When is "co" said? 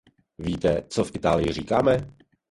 0.89-1.03